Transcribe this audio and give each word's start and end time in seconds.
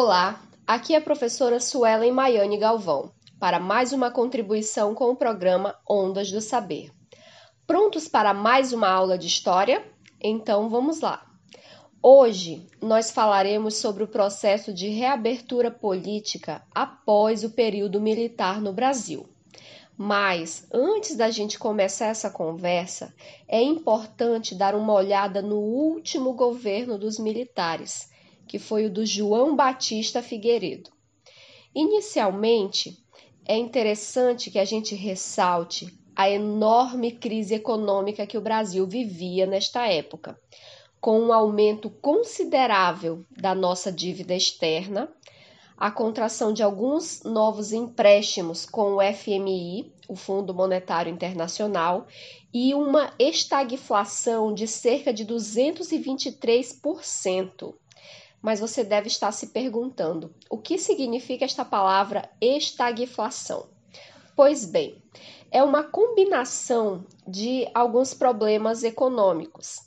Olá, 0.00 0.40
aqui 0.64 0.94
é 0.94 0.98
a 0.98 1.00
professora 1.00 1.58
Suelen 1.58 2.12
Maiane 2.12 2.56
Galvão 2.56 3.10
para 3.36 3.58
mais 3.58 3.92
uma 3.92 4.12
contribuição 4.12 4.94
com 4.94 5.06
o 5.06 5.16
programa 5.16 5.74
Ondas 5.90 6.30
do 6.30 6.40
Saber. 6.40 6.92
Prontos 7.66 8.06
para 8.06 8.32
mais 8.32 8.72
uma 8.72 8.88
aula 8.88 9.18
de 9.18 9.26
história? 9.26 9.84
Então 10.22 10.68
vamos 10.68 11.00
lá. 11.00 11.26
Hoje 12.00 12.64
nós 12.80 13.10
falaremos 13.10 13.74
sobre 13.74 14.04
o 14.04 14.06
processo 14.06 14.72
de 14.72 14.88
reabertura 14.88 15.68
política 15.68 16.62
após 16.72 17.42
o 17.42 17.50
período 17.50 18.00
militar 18.00 18.60
no 18.60 18.72
Brasil. 18.72 19.28
Mas 19.96 20.64
antes 20.72 21.16
da 21.16 21.28
gente 21.28 21.58
começar 21.58 22.06
essa 22.06 22.30
conversa, 22.30 23.12
é 23.48 23.60
importante 23.60 24.54
dar 24.54 24.76
uma 24.76 24.92
olhada 24.92 25.42
no 25.42 25.56
último 25.56 26.34
governo 26.34 26.96
dos 26.96 27.18
militares 27.18 28.16
que 28.48 28.58
foi 28.58 28.86
o 28.86 28.90
do 28.90 29.04
João 29.04 29.54
Batista 29.54 30.22
Figueiredo. 30.22 30.90
Inicialmente, 31.74 32.98
é 33.46 33.56
interessante 33.56 34.50
que 34.50 34.58
a 34.58 34.64
gente 34.64 34.94
ressalte 34.94 35.94
a 36.16 36.28
enorme 36.28 37.12
crise 37.12 37.54
econômica 37.54 38.26
que 38.26 38.36
o 38.36 38.40
Brasil 38.40 38.86
vivia 38.86 39.46
nesta 39.46 39.86
época, 39.86 40.38
com 41.00 41.20
um 41.20 41.32
aumento 41.32 41.88
considerável 41.88 43.24
da 43.30 43.54
nossa 43.54 43.92
dívida 43.92 44.34
externa, 44.34 45.08
a 45.76 45.92
contração 45.92 46.52
de 46.52 46.60
alguns 46.60 47.22
novos 47.22 47.72
empréstimos 47.72 48.66
com 48.66 48.96
o 48.96 49.00
FMI, 49.00 49.92
o 50.08 50.16
Fundo 50.16 50.52
Monetário 50.52 51.12
Internacional, 51.12 52.08
e 52.52 52.74
uma 52.74 53.12
estagflação 53.16 54.52
de 54.52 54.66
cerca 54.66 55.12
de 55.12 55.24
223% 55.24 57.76
mas 58.42 58.60
você 58.60 58.84
deve 58.84 59.08
estar 59.08 59.32
se 59.32 59.48
perguntando: 59.48 60.34
o 60.50 60.58
que 60.58 60.78
significa 60.78 61.44
esta 61.44 61.64
palavra 61.64 62.28
estagflação? 62.40 63.66
Pois 64.36 64.64
bem, 64.64 65.02
é 65.50 65.62
uma 65.62 65.82
combinação 65.82 67.04
de 67.26 67.68
alguns 67.74 68.14
problemas 68.14 68.84
econômicos, 68.84 69.80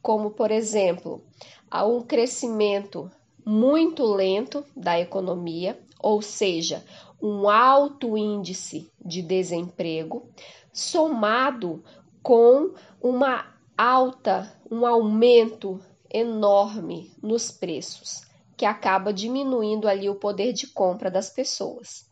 como, 0.00 0.30
por 0.30 0.50
exemplo, 0.50 1.24
um 1.72 2.00
crescimento 2.02 3.10
muito 3.44 4.04
lento 4.04 4.64
da 4.76 4.98
economia, 4.98 5.80
ou 5.98 6.20
seja, 6.20 6.84
um 7.20 7.48
alto 7.48 8.16
índice 8.16 8.90
de 9.04 9.22
desemprego, 9.22 10.28
somado 10.72 11.82
com 12.22 12.74
uma 13.00 13.46
alta, 13.76 14.52
um 14.70 14.84
aumento 14.86 15.80
enorme 16.10 17.12
nos 17.22 17.50
preços, 17.50 18.22
que 18.56 18.64
acaba 18.64 19.12
diminuindo 19.12 19.88
ali 19.88 20.08
o 20.08 20.14
poder 20.14 20.52
de 20.52 20.68
compra 20.68 21.10
das 21.10 21.30
pessoas. 21.30 22.06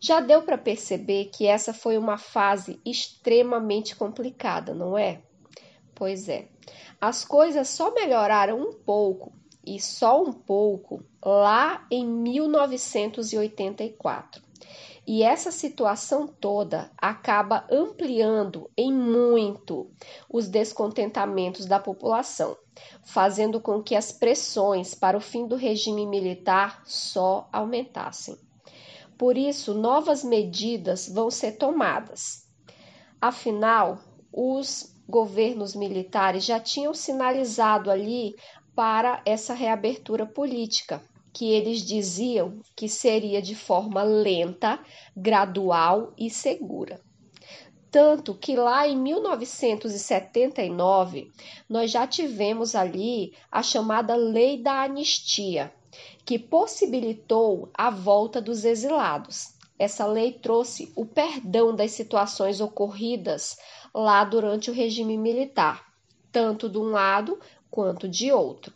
Já 0.00 0.20
deu 0.20 0.42
para 0.42 0.56
perceber 0.58 1.26
que 1.26 1.46
essa 1.46 1.72
foi 1.72 1.96
uma 1.96 2.18
fase 2.18 2.80
extremamente 2.84 3.94
complicada, 3.94 4.74
não 4.74 4.98
é? 4.98 5.22
Pois 5.94 6.28
é. 6.28 6.48
As 7.00 7.24
coisas 7.24 7.68
só 7.68 7.94
melhoraram 7.94 8.60
um 8.60 8.72
pouco, 8.72 9.32
e 9.64 9.80
só 9.80 10.20
um 10.20 10.32
pouco, 10.32 11.04
lá 11.24 11.86
em 11.90 12.04
1984. 12.04 14.42
E 15.06 15.22
essa 15.24 15.50
situação 15.50 16.28
toda 16.28 16.90
acaba 16.96 17.66
ampliando 17.70 18.70
em 18.76 18.92
muito 18.92 19.90
os 20.30 20.48
descontentamentos 20.48 21.66
da 21.66 21.80
população, 21.80 22.56
fazendo 23.02 23.60
com 23.60 23.82
que 23.82 23.96
as 23.96 24.12
pressões 24.12 24.94
para 24.94 25.16
o 25.16 25.20
fim 25.20 25.46
do 25.46 25.56
regime 25.56 26.06
militar 26.06 26.82
só 26.84 27.48
aumentassem. 27.52 28.38
Por 29.18 29.36
isso, 29.36 29.74
novas 29.74 30.22
medidas 30.22 31.08
vão 31.08 31.30
ser 31.30 31.52
tomadas. 31.52 32.48
Afinal, 33.20 33.98
os 34.32 34.92
governos 35.08 35.74
militares 35.74 36.44
já 36.44 36.58
tinham 36.58 36.94
sinalizado 36.94 37.90
ali 37.90 38.34
para 38.74 39.20
essa 39.26 39.52
reabertura 39.52 40.24
política, 40.24 41.02
que 41.32 41.50
eles 41.50 41.82
diziam 41.82 42.60
que 42.76 42.86
seria 42.88 43.40
de 43.40 43.54
forma 43.54 44.02
lenta, 44.02 44.80
gradual 45.16 46.12
e 46.18 46.28
segura. 46.28 47.00
Tanto 47.90 48.34
que 48.34 48.54
lá 48.56 48.86
em 48.88 48.96
1979 48.96 51.30
nós 51.68 51.90
já 51.90 52.06
tivemos 52.06 52.74
ali 52.74 53.34
a 53.50 53.62
chamada 53.62 54.16
Lei 54.16 54.62
da 54.62 54.82
Anistia, 54.82 55.70
que 56.24 56.38
possibilitou 56.38 57.68
a 57.74 57.90
volta 57.90 58.40
dos 58.40 58.64
exilados. 58.64 59.52
Essa 59.78 60.06
lei 60.06 60.32
trouxe 60.32 60.90
o 60.96 61.04
perdão 61.04 61.76
das 61.76 61.90
situações 61.90 62.58
ocorridas 62.60 63.58
lá 63.94 64.24
durante 64.24 64.70
o 64.70 64.74
regime 64.74 65.18
militar, 65.18 65.84
tanto 66.30 66.70
de 66.70 66.78
um 66.78 66.90
lado 66.90 67.38
quanto 67.70 68.08
de 68.08 68.32
outro. 68.32 68.72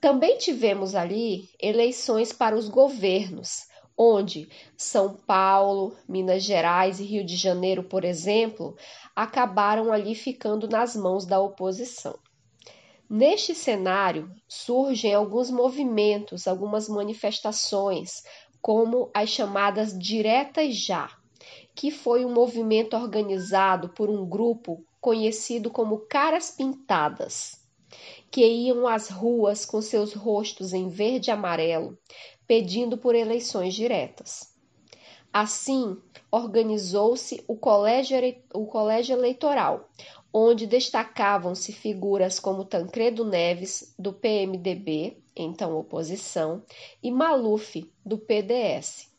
Também 0.00 0.38
tivemos 0.38 0.94
ali 0.94 1.50
eleições 1.60 2.32
para 2.32 2.56
os 2.56 2.70
governos, 2.70 3.68
onde 3.94 4.48
São 4.74 5.14
Paulo, 5.14 5.94
Minas 6.08 6.42
Gerais 6.42 6.98
e 7.00 7.04
Rio 7.04 7.22
de 7.22 7.36
Janeiro, 7.36 7.84
por 7.84 8.02
exemplo, 8.02 8.74
acabaram 9.14 9.92
ali 9.92 10.14
ficando 10.14 10.66
nas 10.66 10.96
mãos 10.96 11.26
da 11.26 11.38
oposição. 11.38 12.18
Neste 13.10 13.54
cenário, 13.54 14.30
surgem 14.48 15.12
alguns 15.12 15.50
movimentos, 15.50 16.48
algumas 16.48 16.88
manifestações, 16.88 18.22
como 18.62 19.10
as 19.12 19.28
chamadas 19.28 19.98
Diretas 19.98 20.74
Já, 20.76 21.10
que 21.74 21.90
foi 21.90 22.24
um 22.24 22.32
movimento 22.32 22.96
organizado 22.96 23.90
por 23.90 24.08
um 24.08 24.26
grupo 24.26 24.82
conhecido 24.98 25.70
como 25.70 26.06
Caras 26.06 26.52
Pintadas 26.52 27.59
que 28.30 28.46
iam 28.46 28.86
às 28.86 29.08
ruas 29.08 29.64
com 29.64 29.80
seus 29.80 30.12
rostos 30.12 30.72
em 30.72 30.88
verde 30.88 31.30
e 31.30 31.32
amarelo, 31.32 31.98
pedindo 32.46 32.96
por 32.96 33.14
eleições 33.14 33.74
diretas. 33.74 34.54
Assim, 35.32 35.96
organizou-se 36.30 37.42
o 37.46 37.56
colégio, 37.56 38.16
o 38.52 38.66
colégio 38.66 39.16
eleitoral, 39.16 39.88
onde 40.32 40.66
destacavam-se 40.66 41.72
figuras 41.72 42.38
como 42.38 42.64
Tancredo 42.64 43.24
Neves, 43.24 43.94
do 43.98 44.12
PMDB, 44.12 45.16
então 45.34 45.76
oposição, 45.76 46.62
e 47.02 47.10
Maluf, 47.10 47.90
do 48.04 48.18
PDS. 48.18 49.09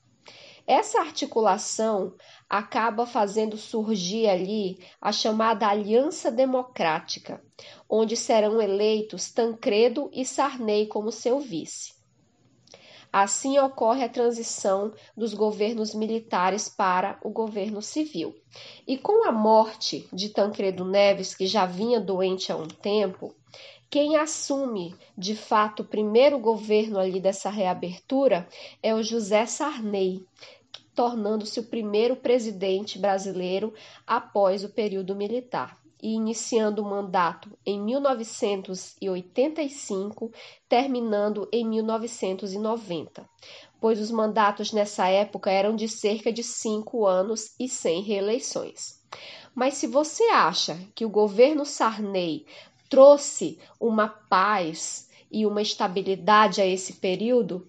Essa 0.68 1.00
articulação 1.00 2.16
acaba 2.50 3.06
fazendo 3.06 3.58
surgir 3.58 4.28
ali 4.28 4.78
a 5.00 5.12
chamada 5.12 5.68
Aliança 5.68 6.32
Democrática, 6.32 7.44
onde 7.90 8.16
serão 8.16 8.62
eleitos 8.62 9.32
Tancredo 9.32 10.10
e 10.14 10.26
Sarney 10.26 10.88
como 10.88 11.12
seu 11.12 11.40
vice. 11.40 12.01
Assim 13.12 13.60
ocorre 13.60 14.06
a 14.06 14.10
transição 14.10 14.94
dos 15.18 15.34
governos 15.34 15.94
militares 15.94 16.70
para 16.70 17.20
o 17.22 17.30
governo 17.30 17.82
civil. 17.82 18.34
E 18.88 18.98
com 18.98 19.28
a 19.28 19.32
morte 19.34 20.08
de 20.14 20.30
Tancredo 20.30 20.86
Neves, 20.86 21.36
que 21.36 21.46
já 21.46 21.66
vinha 21.66 22.00
doente 22.00 22.52
há 22.52 22.56
um 22.56 22.68
tempo, 22.68 23.36
quem 23.90 24.16
assume 24.16 24.96
de 25.18 25.36
fato 25.36 25.82
o 25.82 25.86
primeiro 25.86 26.40
governo 26.40 26.98
ali 26.98 27.20
dessa 27.20 27.50
reabertura 27.50 28.48
é 28.82 28.96
o 28.96 29.04
José 29.04 29.46
Sarney, 29.46 30.24
tornando-se 30.96 31.60
o 31.60 31.64
primeiro 31.64 32.16
presidente 32.16 32.98
brasileiro 32.98 33.74
após 34.08 34.64
o 34.64 34.70
período 34.70 35.14
militar 35.14 35.81
e 36.02 36.14
iniciando 36.14 36.82
o 36.82 36.90
mandato 36.90 37.52
em 37.66 37.78
1985, 37.80 40.32
terminando 40.68 41.48
em 41.52 41.68
1990, 41.68 43.30
pois 43.80 44.00
os 44.00 44.10
mandatos 44.10 44.72
nessa 44.72 45.08
época 45.08 45.52
eram 45.52 45.76
de 45.76 45.88
cerca 45.88 46.32
de 46.32 46.42
cinco 46.44 47.06
anos 47.06 47.54
e 47.60 47.70
sem 47.70 48.02
reeleições. 48.02 49.00
Mas 49.54 49.76
se 49.76 49.86
você 49.88 50.24
acha 50.30 50.80
que 50.96 51.06
o 51.06 51.10
governo 51.10 51.66
Sarney 51.66 52.46
trouxe 52.90 53.60
uma 53.80 54.08
paz 54.08 55.08
e 55.32 55.46
uma 55.46 55.62
estabilidade 55.62 56.62
a 56.62 56.66
esse 56.66 56.94
período, 56.94 57.68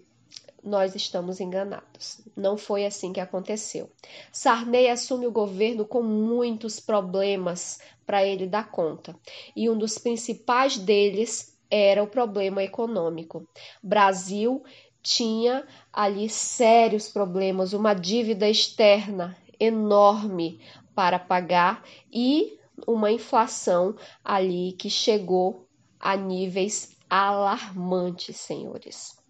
nós 0.62 0.94
estamos 0.94 1.40
enganados. 1.40 2.20
Não 2.36 2.56
foi 2.56 2.86
assim 2.86 3.12
que 3.12 3.20
aconteceu. 3.20 3.90
Sarney 4.30 4.88
assume 4.88 5.26
o 5.26 5.32
governo 5.32 5.84
com 5.84 6.02
muitos 6.02 6.78
problemas 6.78 7.80
para 8.06 8.24
ele 8.24 8.46
dar 8.46 8.70
conta, 8.70 9.16
e 9.56 9.68
um 9.68 9.76
dos 9.76 9.98
principais 9.98 10.76
deles 10.76 11.58
era 11.70 12.02
o 12.02 12.06
problema 12.06 12.62
econômico. 12.62 13.46
Brasil 13.82 14.62
tinha 15.02 15.66
ali 15.92 16.28
sérios 16.28 17.08
problemas, 17.08 17.72
uma 17.72 17.94
dívida 17.94 18.48
externa 18.48 19.36
enorme 19.58 20.60
para 20.94 21.18
pagar 21.18 21.82
e 22.12 22.58
uma 22.86 23.10
inflação 23.10 23.96
ali 24.24 24.72
que 24.72 24.90
chegou 24.90 25.66
a 25.98 26.16
níveis 26.16 26.96
alarmantes, 27.08 28.36
senhores. 28.36 29.21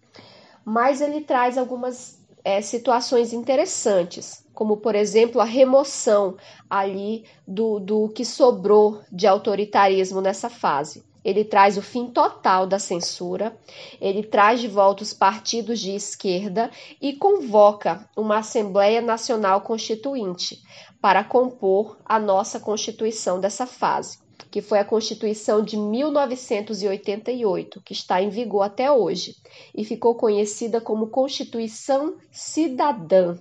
Mas 0.65 1.01
ele 1.01 1.21
traz 1.21 1.59
algumas 1.59 2.19
é, 2.45 2.61
situações 2.61 3.33
interessantes, 3.33 4.45
como 4.55 4.77
por 4.77 4.95
exemplo 4.95 5.41
a 5.41 5.45
remoção 5.45 6.37
ali 6.69 7.25
do, 7.47 7.79
do 7.79 8.09
que 8.09 8.25
sobrou 8.25 9.01
de 9.11 9.27
autoritarismo 9.27 10.21
nessa 10.21 10.51
fase. 10.51 11.05
Ele 11.25 11.45
traz 11.45 11.79
o 11.79 11.83
fim 11.83 12.09
total 12.09 12.67
da 12.67 12.81
censura, 12.81 13.57
ele 14.01 14.25
traz 14.25 14.61
de 14.61 14.67
volta 14.67 15.05
os 15.05 15.13
partidos 15.13 15.79
de 15.79 15.95
esquerda 15.95 16.69
e 17.01 17.13
convoca 17.13 18.09
uma 18.17 18.39
Assembleia 18.39 19.01
Nacional 19.01 19.61
Constituinte 19.61 20.61
para 21.01 21.23
compor 21.23 21.97
a 22.05 22.19
nossa 22.19 22.59
Constituição 22.59 23.39
dessa 23.39 23.67
fase, 23.67 24.19
que 24.51 24.61
foi 24.61 24.79
a 24.79 24.85
Constituição 24.85 25.63
de 25.63 25.77
1988, 25.77 27.81
que 27.83 27.93
está 27.93 28.21
em 28.21 28.29
vigor 28.29 28.63
até 28.63 28.91
hoje 28.91 29.37
e 29.75 29.85
ficou 29.85 30.15
conhecida 30.15 30.81
como 30.81 31.09
Constituição 31.09 32.17
Cidadã, 32.31 33.39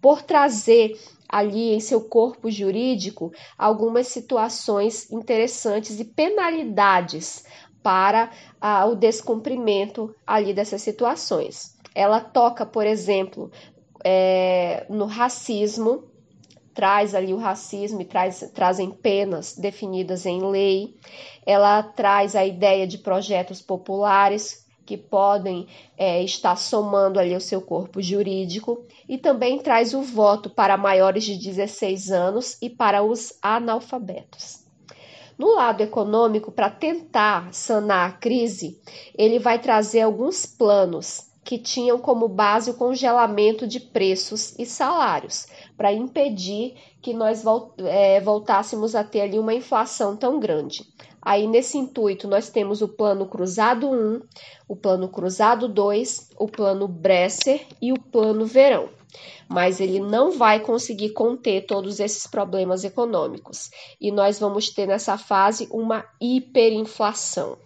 por 0.00 0.22
trazer 0.22 0.98
ali 1.28 1.74
em 1.74 1.80
seu 1.80 2.02
corpo 2.02 2.50
jurídico 2.50 3.32
algumas 3.58 4.08
situações 4.08 5.10
interessantes 5.10 5.98
e 5.98 6.04
penalidades 6.04 7.44
para 7.82 8.30
ah, 8.60 8.86
o 8.86 8.94
descumprimento 8.94 10.14
ali 10.26 10.54
dessas 10.54 10.80
situações. 10.80 11.76
Ela 11.94 12.20
toca, 12.20 12.64
por 12.64 12.86
exemplo, 12.86 13.50
é, 14.04 14.86
no 14.88 15.06
racismo, 15.06 16.04
traz 16.74 17.14
ali 17.14 17.32
o 17.32 17.38
racismo 17.38 18.02
e 18.02 18.04
traz, 18.04 18.50
trazem 18.52 18.90
penas 18.90 19.56
definidas 19.56 20.26
em 20.26 20.42
lei. 20.42 20.96
Ela 21.46 21.82
traz 21.82 22.34
a 22.34 22.44
ideia 22.44 22.86
de 22.86 22.98
projetos 22.98 23.62
populares, 23.62 24.64
que 24.84 24.98
podem 24.98 25.66
é, 25.96 26.22
estar 26.22 26.56
somando 26.56 27.18
ali 27.18 27.34
o 27.34 27.40
seu 27.40 27.62
corpo 27.62 28.02
jurídico 28.02 28.84
e 29.08 29.16
também 29.16 29.58
traz 29.58 29.94
o 29.94 30.02
voto 30.02 30.50
para 30.50 30.76
maiores 30.76 31.24
de 31.24 31.38
16 31.38 32.10
anos 32.10 32.58
e 32.60 32.68
para 32.68 33.02
os 33.02 33.32
analfabetos. 33.40 34.62
No 35.38 35.54
lado 35.54 35.80
econômico, 35.80 36.52
para 36.52 36.70
tentar 36.70 37.52
sanar 37.52 38.10
a 38.10 38.12
crise, 38.12 38.80
ele 39.16 39.38
vai 39.38 39.58
trazer 39.58 40.02
alguns 40.02 40.46
planos 40.46 41.33
que 41.44 41.58
tinham 41.58 41.98
como 41.98 42.26
base 42.26 42.70
o 42.70 42.74
congelamento 42.74 43.66
de 43.66 43.78
preços 43.78 44.58
e 44.58 44.64
salários, 44.64 45.46
para 45.76 45.92
impedir 45.92 46.74
que 47.02 47.12
nós 47.12 47.44
é, 47.78 48.20
voltássemos 48.20 48.94
a 48.94 49.04
ter 49.04 49.20
ali 49.20 49.38
uma 49.38 49.52
inflação 49.52 50.16
tão 50.16 50.40
grande. 50.40 50.86
Aí, 51.20 51.46
nesse 51.46 51.78
intuito, 51.78 52.26
nós 52.26 52.50
temos 52.50 52.82
o 52.82 52.88
plano 52.88 53.26
cruzado 53.26 53.90
1, 53.90 54.22
o 54.68 54.76
plano 54.76 55.08
cruzado 55.08 55.68
2, 55.68 56.30
o 56.38 56.46
plano 56.46 56.86
Bresser 56.88 57.66
e 57.80 57.92
o 57.92 57.98
plano 57.98 58.44
verão. 58.44 58.88
Mas 59.48 59.80
ele 59.80 60.00
não 60.00 60.32
vai 60.32 60.60
conseguir 60.60 61.10
conter 61.10 61.66
todos 61.66 62.00
esses 62.00 62.26
problemas 62.26 62.84
econômicos. 62.84 63.70
E 64.00 64.10
nós 64.10 64.38
vamos 64.38 64.70
ter 64.70 64.86
nessa 64.86 65.16
fase 65.16 65.68
uma 65.70 66.04
hiperinflação. 66.20 67.56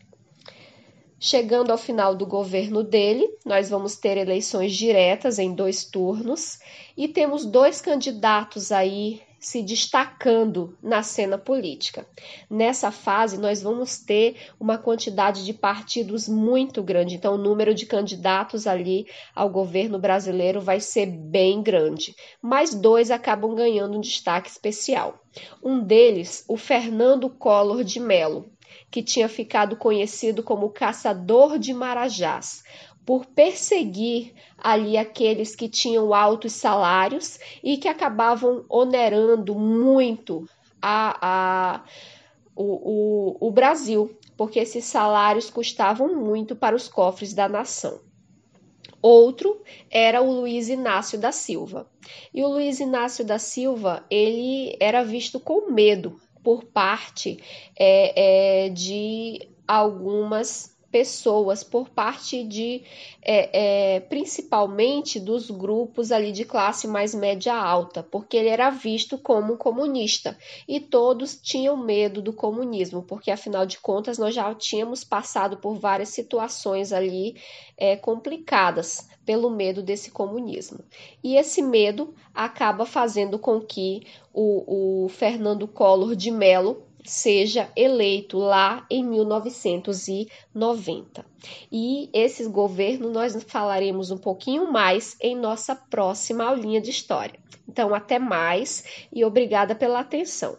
Chegando 1.20 1.72
ao 1.72 1.78
final 1.78 2.14
do 2.14 2.24
governo 2.24 2.84
dele, 2.84 3.28
nós 3.44 3.68
vamos 3.68 3.96
ter 3.96 4.16
eleições 4.16 4.72
diretas 4.72 5.40
em 5.40 5.52
dois 5.52 5.84
turnos 5.84 6.60
e 6.96 7.08
temos 7.08 7.44
dois 7.44 7.80
candidatos 7.80 8.70
aí 8.70 9.20
se 9.40 9.62
destacando 9.62 10.76
na 10.80 11.02
cena 11.02 11.36
política. 11.36 12.06
Nessa 12.48 12.92
fase, 12.92 13.36
nós 13.38 13.62
vamos 13.62 13.98
ter 13.98 14.36
uma 14.60 14.78
quantidade 14.78 15.44
de 15.44 15.52
partidos 15.52 16.28
muito 16.28 16.82
grande, 16.84 17.16
então 17.16 17.34
o 17.34 17.38
número 17.38 17.74
de 17.74 17.86
candidatos 17.86 18.66
ali 18.66 19.06
ao 19.34 19.50
governo 19.50 19.98
brasileiro 19.98 20.60
vai 20.60 20.80
ser 20.80 21.06
bem 21.06 21.62
grande. 21.62 22.14
Mas 22.40 22.74
dois 22.74 23.10
acabam 23.10 23.54
ganhando 23.56 23.96
um 23.96 24.00
destaque 24.00 24.48
especial. 24.48 25.20
Um 25.62 25.80
deles, 25.80 26.44
o 26.48 26.56
Fernando 26.56 27.28
Collor 27.30 27.84
de 27.84 28.00
Mello, 28.00 28.50
que 28.90 29.02
tinha 29.02 29.28
ficado 29.28 29.76
conhecido 29.76 30.42
como 30.42 30.70
Caçador 30.70 31.58
de 31.58 31.72
Marajás, 31.72 32.62
por 33.04 33.24
perseguir 33.26 34.34
ali 34.56 34.98
aqueles 34.98 35.56
que 35.56 35.68
tinham 35.68 36.12
altos 36.12 36.52
salários 36.52 37.38
e 37.62 37.78
que 37.78 37.88
acabavam 37.88 38.64
onerando 38.68 39.54
muito 39.54 40.46
a, 40.80 41.18
a 41.22 41.84
o, 42.54 43.38
o, 43.40 43.48
o 43.48 43.50
Brasil, 43.50 44.14
porque 44.36 44.58
esses 44.58 44.84
salários 44.84 45.48
custavam 45.48 46.14
muito 46.16 46.54
para 46.56 46.76
os 46.76 46.88
cofres 46.88 47.32
da 47.32 47.48
nação. 47.48 48.00
Outro 49.00 49.62
era 49.90 50.20
o 50.20 50.40
Luiz 50.40 50.68
Inácio 50.68 51.18
da 51.18 51.30
Silva. 51.30 51.88
E 52.34 52.42
o 52.42 52.48
Luiz 52.48 52.80
Inácio 52.80 53.24
da 53.24 53.38
Silva, 53.38 54.04
ele 54.10 54.76
era 54.80 55.04
visto 55.04 55.38
com 55.38 55.70
medo 55.70 56.20
por 56.48 56.64
parte 56.64 57.38
é, 57.78 58.64
é, 58.64 58.68
de 58.70 59.50
algumas 59.66 60.74
pessoas 60.90 61.62
por 61.62 61.88
parte 61.90 62.42
de 62.42 62.82
é, 63.22 63.96
é, 63.96 64.00
principalmente 64.00 65.20
dos 65.20 65.50
grupos 65.50 66.10
ali 66.10 66.32
de 66.32 66.44
classe 66.44 66.88
mais 66.88 67.14
média 67.14 67.54
alta, 67.54 68.02
porque 68.02 68.36
ele 68.36 68.48
era 68.48 68.70
visto 68.70 69.18
como 69.18 69.58
comunista 69.58 70.36
e 70.66 70.80
todos 70.80 71.36
tinham 71.36 71.76
medo 71.76 72.22
do 72.22 72.32
comunismo, 72.32 73.02
porque 73.02 73.30
afinal 73.30 73.66
de 73.66 73.78
contas 73.78 74.16
nós 74.16 74.34
já 74.34 74.54
tínhamos 74.54 75.04
passado 75.04 75.58
por 75.58 75.78
várias 75.78 76.08
situações 76.08 76.92
ali 76.92 77.36
é, 77.76 77.96
complicadas 77.96 79.08
pelo 79.26 79.50
medo 79.50 79.82
desse 79.82 80.10
comunismo. 80.10 80.78
E 81.22 81.36
esse 81.36 81.60
medo 81.60 82.14
acaba 82.34 82.86
fazendo 82.86 83.38
com 83.38 83.60
que 83.60 84.06
o, 84.32 85.04
o 85.04 85.08
Fernando 85.10 85.68
Collor 85.68 86.16
de 86.16 86.30
Mello 86.30 86.87
seja 87.04 87.70
eleito 87.76 88.38
lá 88.38 88.86
em 88.90 89.04
1990. 89.04 91.24
E 91.70 92.10
esses 92.12 92.46
governos 92.46 93.12
nós 93.12 93.42
falaremos 93.44 94.10
um 94.10 94.18
pouquinho 94.18 94.70
mais 94.70 95.16
em 95.20 95.36
nossa 95.36 95.74
próxima 95.74 96.44
aulinha 96.44 96.80
de 96.80 96.90
história. 96.90 97.38
Então, 97.68 97.94
até 97.94 98.18
mais 98.18 99.06
e 99.12 99.24
obrigada 99.24 99.74
pela 99.74 100.00
atenção. 100.00 100.56